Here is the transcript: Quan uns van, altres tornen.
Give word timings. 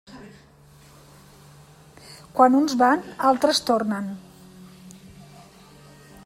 Quan 2.39 2.57
uns 2.61 2.75
van, 2.81 3.05
altres 3.33 3.61
tornen. 3.69 4.09